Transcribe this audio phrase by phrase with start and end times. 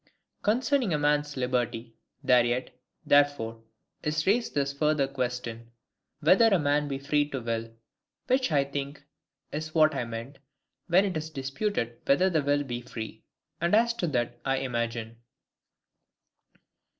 [0.41, 1.93] Concerning a man's liberty,
[2.23, 3.61] there yet, therefore,
[4.01, 5.69] is raised this further question,
[6.21, 7.71] WHETHER A MAN BE FREE TO WILL?
[8.25, 9.03] which I think
[9.51, 10.39] is what is meant,
[10.87, 13.21] when it is disputed whether the will be free.
[13.61, 15.17] And as to that I imagine.